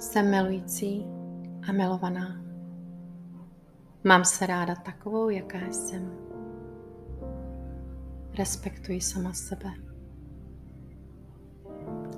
[0.00, 1.06] Jsem milující
[1.68, 2.42] a milovaná.
[4.04, 6.12] Mám se ráda takovou, jaká jsem.
[8.38, 9.70] Respektuji sama sebe.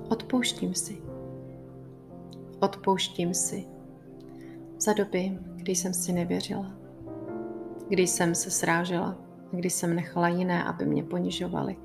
[0.09, 1.01] Odpouštím si.
[2.59, 3.65] Odpouštím si
[4.79, 6.71] za doby, kdy jsem si nevěřila,
[7.89, 9.17] kdy jsem se srážela,
[9.51, 11.77] kdy jsem nechala jiné, aby mě ponižovali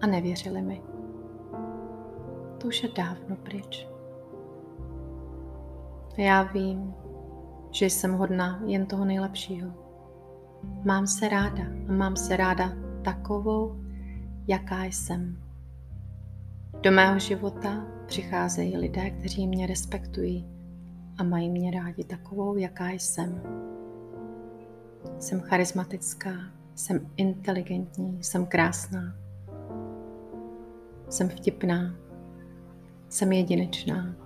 [0.00, 0.82] a nevěřili mi.
[2.58, 3.95] To už je dávno pryč.
[6.18, 6.94] Já vím,
[7.70, 9.72] že jsem hodná jen toho nejlepšího.
[10.84, 12.72] Mám se ráda a mám se ráda
[13.04, 13.76] takovou,
[14.46, 15.36] jaká jsem.
[16.80, 20.46] Do mého života přicházejí lidé, kteří mě respektují
[21.18, 23.42] a mají mě rádi takovou, jaká jsem.
[25.18, 26.32] Jsem charismatická,
[26.74, 29.14] jsem inteligentní, jsem krásná,
[31.08, 31.94] jsem vtipná,
[33.08, 34.25] jsem jedinečná,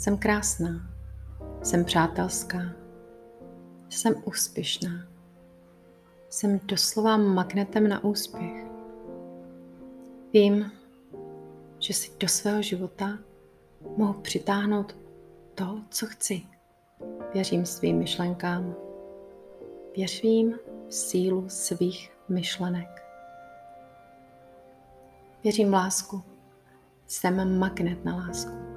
[0.00, 0.90] jsem krásná,
[1.62, 2.58] jsem přátelská,
[3.88, 4.90] jsem úspěšná,
[6.28, 8.66] jsem doslova magnetem na úspěch.
[10.32, 10.72] Vím,
[11.78, 13.18] že si do svého života
[13.96, 14.96] mohu přitáhnout
[15.54, 16.42] to, co chci.
[17.34, 18.74] Věřím svým myšlenkám.
[19.96, 23.02] Věřím v sílu svých myšlenek.
[25.42, 26.22] Věřím v lásku.
[27.06, 28.69] Jsem magnet na lásku.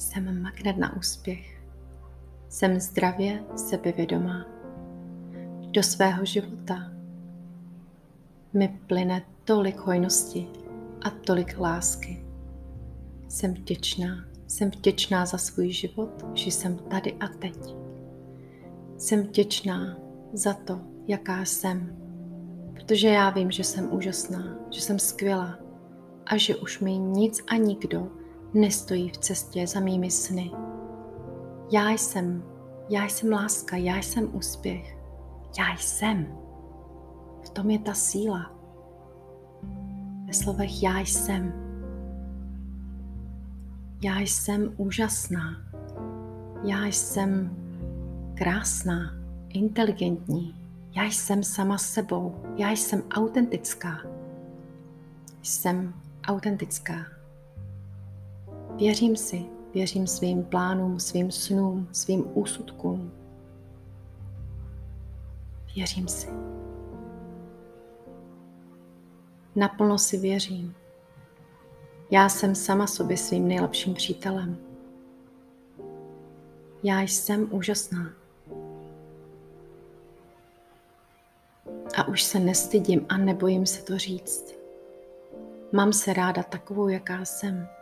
[0.00, 1.62] Jsem magnet na úspěch.
[2.48, 4.46] Jsem zdravě sebevědomá.
[5.70, 6.92] Do svého života
[8.52, 10.46] mi plyne tolik hojnosti
[11.02, 12.24] a tolik lásky.
[13.28, 14.24] Jsem vděčná.
[14.46, 17.58] Jsem vděčná za svůj život, že jsem tady a teď.
[18.98, 19.96] Jsem vděčná
[20.32, 21.96] za to, jaká jsem,
[22.74, 25.58] protože já vím, že jsem úžasná, že jsem skvělá
[26.26, 28.19] a že už mi nic a nikdo
[28.54, 30.50] nestojí v cestě za mými sny.
[31.72, 32.42] Já jsem,
[32.88, 34.96] já jsem láska, já jsem úspěch,
[35.58, 36.38] já jsem.
[37.44, 38.50] V tom je ta síla.
[40.26, 41.52] Ve slovech já jsem.
[44.02, 45.56] Já jsem úžasná.
[46.64, 47.56] Já jsem
[48.34, 49.14] krásná,
[49.48, 50.54] inteligentní.
[50.96, 52.34] Já jsem sama sebou.
[52.56, 53.98] Já jsem autentická.
[55.42, 55.94] Jsem
[56.26, 57.19] autentická.
[58.80, 63.12] Věřím si, věřím svým plánům, svým snům, svým úsudkům.
[65.76, 66.28] Věřím si.
[69.56, 70.74] Naplno si věřím.
[72.10, 74.58] Já jsem sama sobě svým nejlepším přítelem.
[76.82, 78.12] Já jsem úžasná.
[81.96, 84.54] A už se nestydím a nebojím se to říct.
[85.72, 87.79] Mám se ráda takovou, jaká jsem.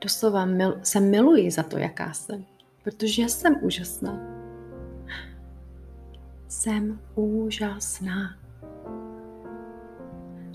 [0.00, 2.44] Doslova mil, se miluji za to, jaká jsem,
[2.84, 4.20] protože jsem úžasná.
[6.48, 8.36] Jsem úžasná.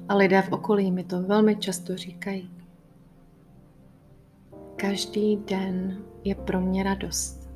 [0.09, 2.51] A lidé v okolí mi to velmi často říkají.
[4.75, 7.50] Každý den je pro mě radost.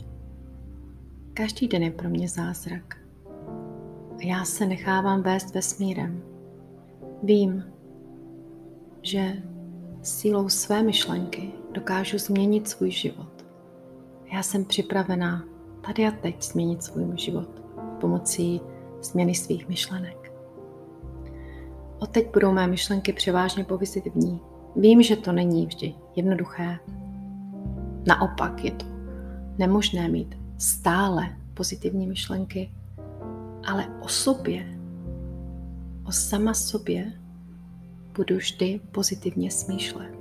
[1.34, 2.98] Každý den je pro mě zázrak.
[4.18, 6.24] A já se nechávám vést vesmírem.
[7.24, 7.64] Vím,
[9.02, 9.34] že
[10.02, 13.46] sílou své myšlenky dokážu změnit svůj život.
[14.34, 15.44] Já jsem připravená
[15.82, 17.50] tady a teď změnit svůj život
[18.00, 18.62] pomocí
[19.02, 20.32] změny svých myšlenek.
[22.00, 24.42] Od teď budou mé myšlenky převážně pozitivní.
[24.76, 26.80] Vím, že to není vždy jednoduché.
[28.08, 28.86] Naopak je to
[29.58, 32.72] nemožné mít stále pozitivní myšlenky,
[33.68, 34.80] ale o sobě,
[36.06, 37.14] o sama sobě
[38.16, 40.19] budu vždy pozitivně smýšlet.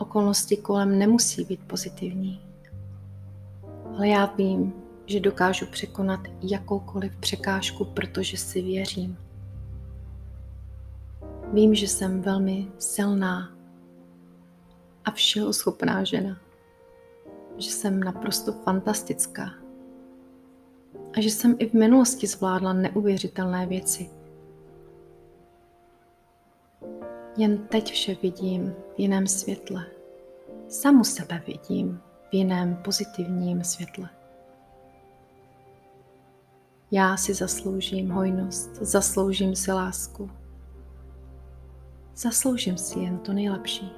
[0.00, 2.40] Okolnosti kolem nemusí být pozitivní,
[3.96, 4.72] ale já vím,
[5.06, 9.18] že dokážu překonat jakoukoliv překážku, protože si věřím.
[11.52, 13.50] Vím, že jsem velmi silná
[15.04, 16.36] a všeho schopná žena.
[17.58, 19.50] Že jsem naprosto fantastická.
[21.16, 24.10] A že jsem i v minulosti zvládla neuvěřitelné věci.
[27.40, 29.86] Jen teď vše vidím v jiném světle.
[30.68, 32.00] Samu sebe vidím
[32.30, 34.08] v jiném pozitivním světle.
[36.90, 40.30] Já si zasloužím hojnost, zasloužím si lásku.
[42.16, 43.92] Zasloužím si jen to nejlepší.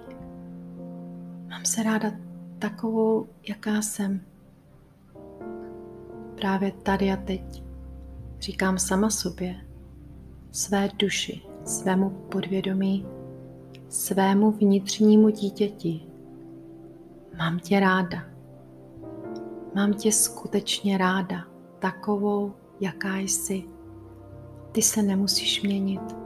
[1.49, 2.13] Mám se ráda
[2.59, 4.21] takovou, jaká jsem.
[6.35, 7.63] Právě tady a teď
[8.41, 9.57] říkám sama sobě,
[10.53, 13.07] své duši, svému podvědomí,
[13.93, 16.01] svému vnitřnímu dítěti.
[17.39, 18.25] mám tě ráda.
[19.75, 21.45] Mám tě skutečně ráda,
[21.79, 23.65] takovou, jaká jsi.
[24.73, 26.17] Ty se nemusíš měnit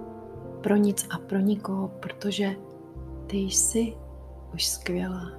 [0.61, 2.57] pro nic a pro nikoho, protože
[3.27, 3.97] ty jsi
[4.55, 5.33] už skvělá.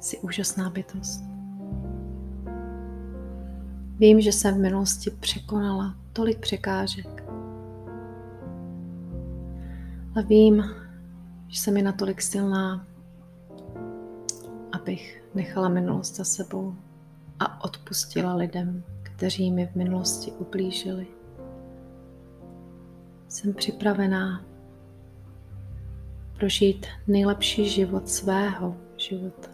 [0.00, 1.24] Jsi úžasná bytost.
[3.98, 7.19] Vím, že jsem v minulosti překonala tolik překážek.
[10.14, 10.64] Ale vím,
[11.48, 12.86] že jsem je natolik silná,
[14.72, 16.74] abych nechala minulost za sebou
[17.38, 21.06] a odpustila lidem, kteří mi v minulosti ublížili.
[23.28, 24.44] Jsem připravená
[26.38, 29.48] prožít nejlepší život svého života.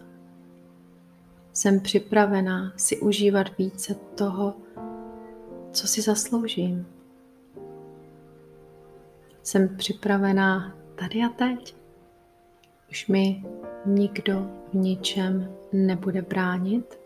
[1.52, 4.54] Jsem připravená si užívat více toho,
[5.72, 6.86] co si zasloužím.
[9.46, 11.76] Jsem připravená tady a teď.
[12.90, 13.44] Už mi
[13.84, 16.98] nikdo v ničem nebude bránit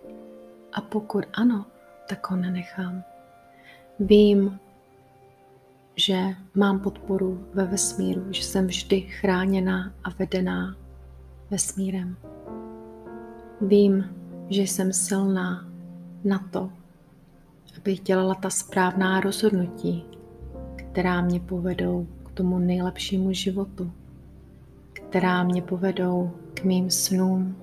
[0.73, 1.67] a pokud ano,
[2.09, 3.03] tak ho nenechám.
[3.99, 4.59] Vím,
[5.97, 6.17] že
[6.55, 10.77] mám podporu ve vesmíru, že jsem vždy chráněná a vedená
[11.51, 12.17] vesmírem.
[13.61, 14.17] Vím,
[14.51, 15.69] že jsem silná
[16.25, 16.73] na to,
[17.77, 20.05] abych dělala ta správná rozhodnutí,
[20.77, 23.93] která mě povedou k tomu nejlepšímu životu,
[24.93, 27.57] která mě povedou k mým snům.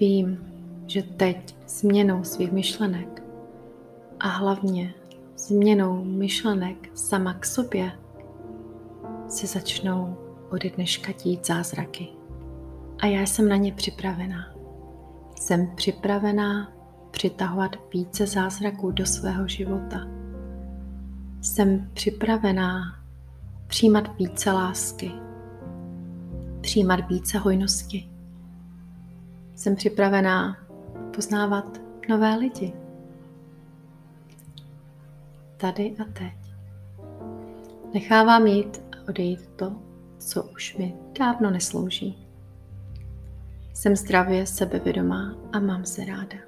[0.00, 0.38] Vím,
[0.86, 3.22] že teď změnou svých myšlenek
[4.20, 4.94] a hlavně
[5.36, 7.92] změnou myšlenek sama k sobě
[9.28, 10.16] se začnou
[10.50, 12.08] ode dneška dít zázraky.
[12.98, 14.54] A já jsem na ně připravená.
[15.40, 16.72] Jsem připravená
[17.10, 20.23] přitahovat více zázraků do svého života.
[21.44, 22.98] Jsem připravená
[23.66, 25.12] přijímat více lásky,
[26.60, 28.10] přijímat více hojnosti.
[29.54, 30.56] Jsem připravená
[31.14, 32.72] poznávat nové lidi.
[35.56, 36.54] Tady a teď.
[37.94, 39.76] Nechávám jít a odejít to,
[40.18, 42.26] co už mi dávno neslouží.
[43.74, 46.38] Jsem zdravě sebevědomá a mám se ráda.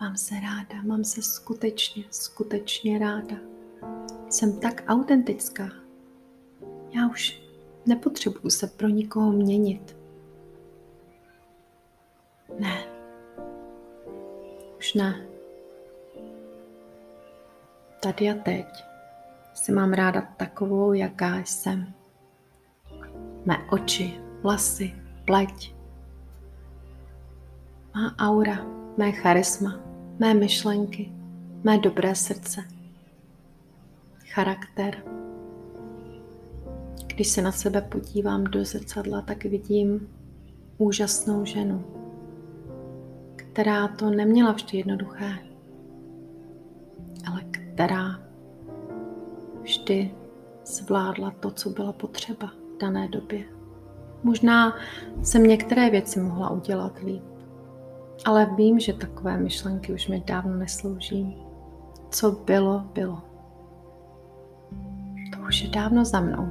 [0.00, 3.55] Mám se ráda, mám se skutečně, skutečně ráda.
[4.28, 5.68] Jsem tak autentická.
[6.96, 7.42] Já už
[7.86, 9.96] nepotřebuju se pro nikoho měnit.
[12.58, 12.84] Ne.
[14.78, 15.26] Už ne.
[18.02, 18.66] Tady a teď
[19.54, 21.92] si mám ráda takovou, jaká jsem.
[23.44, 24.94] Mé oči, vlasy,
[25.24, 25.74] pleť,
[27.94, 29.80] má aura, mé charisma,
[30.18, 31.12] mé myšlenky,
[31.64, 32.64] mé dobré srdce,
[34.36, 35.02] charakter.
[37.06, 40.08] Když se na sebe podívám do zrcadla, tak vidím
[40.78, 41.84] úžasnou ženu,
[43.36, 45.38] která to neměla vždy jednoduché,
[47.26, 48.20] ale která
[49.62, 50.14] vždy
[50.64, 53.44] zvládla to, co bylo potřeba v dané době.
[54.22, 54.76] Možná
[55.22, 57.24] jsem některé věci mohla udělat líp,
[58.24, 61.36] ale vím, že takové myšlenky už mi dávno neslouží.
[62.10, 63.25] Co bylo, bylo.
[65.32, 66.48] To už je dávno za mnou.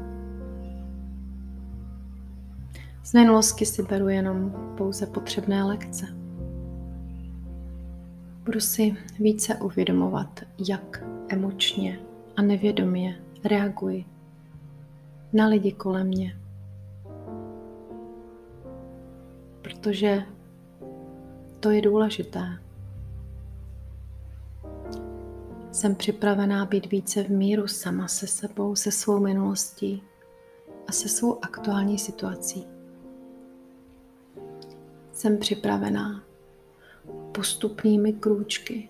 [3.04, 6.06] Z minulosti si beru jenom pouze potřebné lekce.
[8.46, 10.40] Budu si více uvědomovat,
[10.70, 12.00] jak emočně
[12.38, 14.06] a nevědomě reaguji
[15.34, 16.38] na lidi kolem mě.
[19.62, 20.24] Protože
[21.60, 22.65] to je důležité.
[25.76, 30.04] Jsem připravená být více v míru sama se sebou, se svou minulostí
[30.88, 32.68] a se svou aktuální situací.
[35.12, 36.24] Jsem připravená
[37.32, 38.90] postupnými krůčky,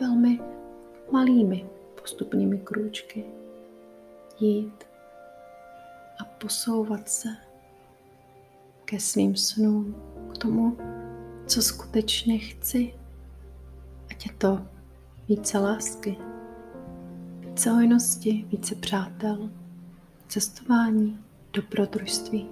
[0.00, 0.40] velmi
[1.10, 1.66] malými
[2.00, 3.24] postupnými krůčky
[4.40, 4.84] jít
[6.20, 7.28] a posouvat se
[8.84, 10.02] ke svým snům,
[10.34, 10.76] k tomu,
[11.46, 12.94] co skutečně chci.
[14.10, 14.66] Ať je to
[15.28, 16.16] více lásky,
[17.40, 19.50] více hojnosti, více přátel,
[20.28, 21.18] cestování,
[21.52, 22.48] dobrodružství.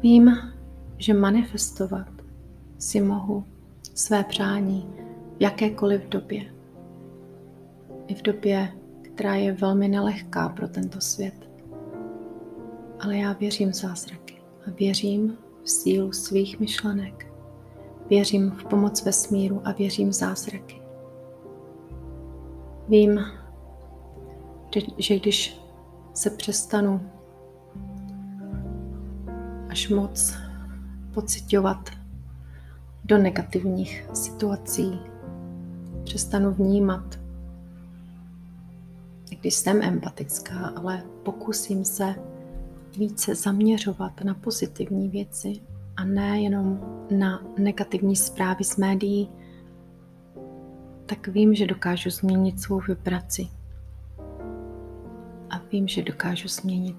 [0.00, 0.36] Vím,
[0.98, 2.08] že manifestovat
[2.78, 3.44] si mohu
[3.94, 4.88] své přání
[5.38, 6.54] v jakékoliv době.
[8.06, 11.50] I v době, která je velmi nelehká pro tento svět.
[13.00, 17.32] Ale já věřím v zázraky a věřím v sílu svých myšlenek.
[18.10, 20.83] Věřím v pomoc vesmíru a věřím v zázraky.
[22.88, 23.20] Vím,
[24.98, 25.60] že když
[26.14, 27.10] se přestanu
[29.68, 30.34] až moc
[31.14, 31.90] pocitovat
[33.04, 34.98] do negativních situací.
[36.04, 37.18] Přestanu vnímat,
[39.40, 42.14] když jsem empatická, ale pokusím se
[42.98, 45.60] více zaměřovat na pozitivní věci
[45.96, 49.30] a ne jenom na negativní zprávy z médií,
[51.06, 53.48] tak vím, že dokážu změnit svou vibraci.
[55.50, 56.96] A vím, že dokážu změnit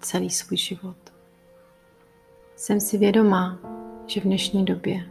[0.00, 0.96] celý svůj život.
[2.56, 3.58] Jsem si vědomá,
[4.06, 5.08] že v dnešní době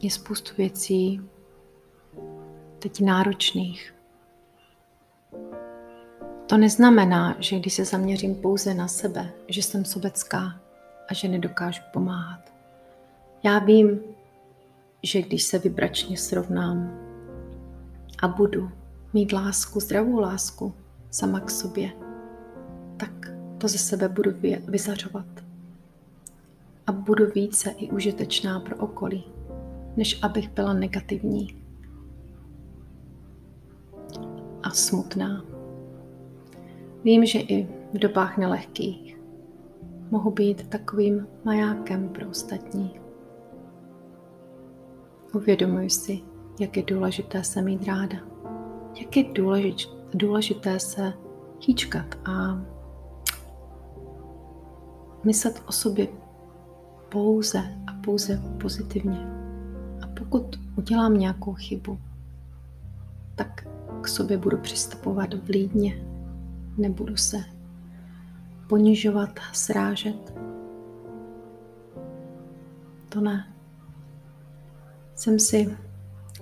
[0.00, 1.20] je spoustu věcí
[2.78, 3.94] teď náročných.
[6.46, 10.60] To neznamená, že když se zaměřím pouze na sebe, že jsem sobecká
[11.08, 12.52] a že nedokážu pomáhat.
[13.42, 14.00] Já vím,
[15.02, 16.98] že když se vybračně srovnám
[18.22, 18.70] a budu
[19.12, 20.74] mít lásku, zdravou lásku
[21.10, 21.90] sama k sobě,
[22.96, 23.10] tak
[23.58, 24.30] to ze sebe budu
[24.68, 25.26] vyzařovat.
[26.86, 29.24] A budu více i užitečná pro okolí,
[29.96, 31.62] než abych byla negativní
[34.62, 35.44] a smutná.
[37.04, 39.18] Vím, že i v dobách nelehkých
[40.10, 43.00] mohu být takovým majákem pro ostatní.
[45.32, 46.20] Uvědomuji si,
[46.60, 48.16] jak je důležité se mít ráda.
[49.00, 49.24] Jak je
[50.14, 51.12] důležité se
[51.66, 52.62] hýčkat a
[55.24, 56.08] myslet o sobě
[57.08, 59.18] pouze a pouze pozitivně.
[60.02, 61.98] A pokud udělám nějakou chybu,
[63.34, 63.66] tak
[64.00, 66.04] k sobě budu přistupovat vlídně,
[66.78, 67.36] nebudu se
[68.68, 70.34] ponižovat, srážet.
[73.08, 73.57] To ne.
[75.18, 75.76] Jsem si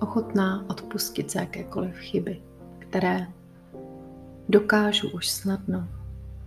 [0.00, 2.42] ochotná odpustit za jakékoliv chyby,
[2.78, 3.26] které
[4.48, 5.88] dokážu už snadno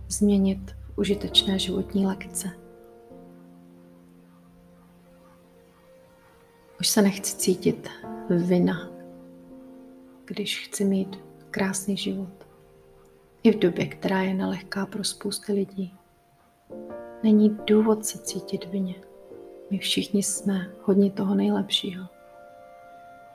[0.08, 2.48] změnit v užitečné životní lekce.
[6.80, 7.88] Už se nechci cítit
[8.30, 8.90] vina,
[10.24, 11.20] když chci mít
[11.50, 12.46] krásný život.
[13.42, 15.94] I v době, která je nelehká pro spousty lidí.
[17.22, 18.94] Není důvod se cítit vině.
[19.70, 22.19] My všichni jsme hodně toho nejlepšího.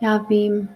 [0.01, 0.69] Já vím,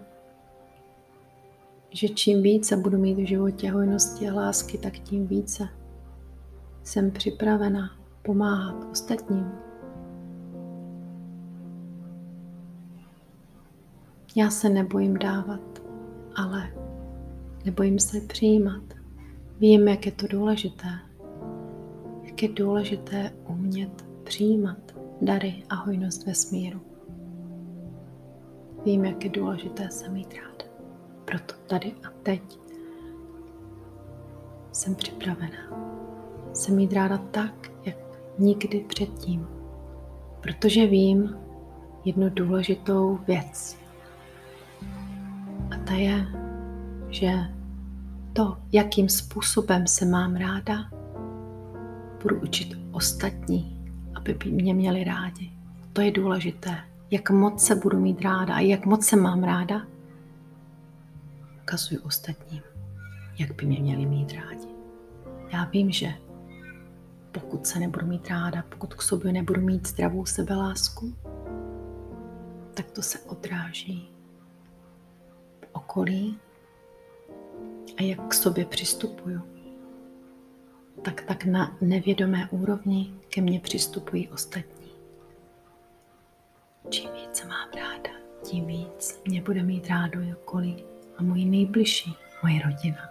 [1.91, 5.69] že čím více budu mít v životě hojnosti a lásky, tak tím více
[6.83, 9.51] jsem připravena pomáhat ostatním.
[14.35, 15.81] Já se nebojím dávat,
[16.35, 16.73] ale
[17.65, 18.83] nebojím se přijímat.
[19.59, 20.87] Vím, jak je to důležité.
[22.23, 24.77] Jak je důležité umět přijímat
[25.21, 26.88] dary a hojnost ve smíru.
[28.85, 30.63] Vím, jak je důležité se mít rád.
[31.25, 32.59] Proto tady a teď
[34.71, 35.89] jsem připravená
[36.53, 37.95] se mít ráda tak, jak
[38.39, 39.47] nikdy předtím.
[40.41, 41.37] Protože vím
[42.05, 43.77] jednu důležitou věc.
[45.71, 46.27] A ta je,
[47.09, 47.31] že
[48.33, 50.89] to, jakým způsobem se mám ráda,
[52.21, 55.51] budu učit ostatní, aby mě měli rádi.
[55.93, 56.88] To je důležité.
[57.11, 59.87] Jak moc se budu mít ráda a jak moc se mám ráda,
[61.61, 62.61] ukazuju ostatním,
[63.39, 64.67] jak by mě měli mít rádi.
[65.53, 66.13] Já vím, že
[67.31, 71.15] pokud se nebudu mít ráda, pokud k sobě nebudu mít zdravou sebelásku,
[72.73, 74.11] tak to se odráží
[75.61, 76.39] v okolí
[77.97, 79.41] a jak k sobě přistupuju,
[81.01, 84.78] tak tak na nevědomé úrovni ke mně přistupují ostatní.
[88.49, 90.83] Tím víc mě bude mít rádo okolí
[91.17, 93.09] a moji nejbližší, moje rodina.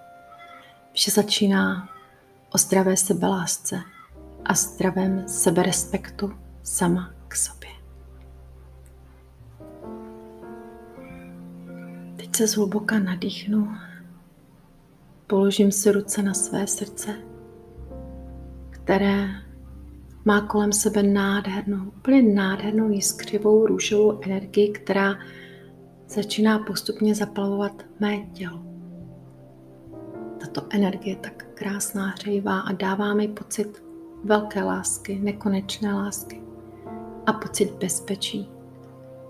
[0.93, 1.89] Vše začíná
[2.55, 3.81] o zdravé sebelásce
[4.45, 7.71] a zdravém seberespektu sama k sobě.
[12.17, 13.77] Teď se zhluboka nadýchnu,
[15.27, 17.15] položím si ruce na své srdce,
[18.71, 19.29] které
[20.29, 25.19] má kolem sebe nádhernou, úplně nádhernou jiskřivou růžovou energii, která
[26.09, 28.63] začíná postupně zaplavovat mé tělo.
[30.41, 33.83] Tato energie je tak krásná, hřejivá a dává mi pocit
[34.25, 36.43] velké lásky, nekonečné lásky
[37.27, 38.49] a pocit bezpečí.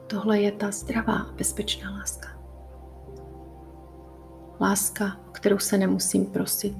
[0.07, 2.29] Tohle je ta zdravá, bezpečná láska.
[4.61, 6.77] Láska, o kterou se nemusím prosit,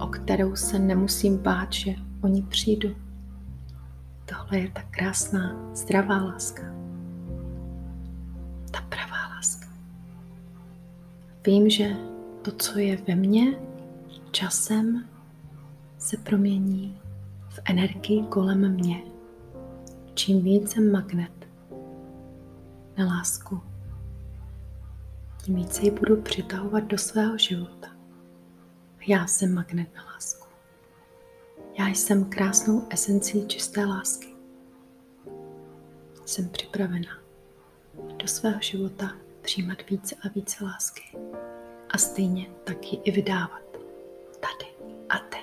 [0.00, 3.11] o kterou se nemusím bát, že o ní přijdu.
[4.38, 6.62] Tohle je ta krásná, zdravá láska.
[8.70, 9.66] Ta pravá láska.
[11.46, 11.96] Vím, že
[12.42, 13.58] to, co je ve mně,
[14.30, 15.08] časem
[15.98, 16.98] se promění
[17.48, 19.02] v energii kolem mě.
[20.14, 21.48] Čím víc jsem magnet
[22.98, 23.60] na lásku,
[25.44, 27.88] tím více ji budu přitahovat do svého života.
[29.06, 30.41] Já jsem magnet na lásku.
[31.82, 34.28] Já jsem krásnou esencí čisté lásky.
[36.26, 37.18] Jsem připravena
[38.16, 41.02] do svého života přijímat více a více lásky
[41.90, 43.62] a stejně taky i vydávat
[44.40, 44.70] tady
[45.08, 45.41] a teď.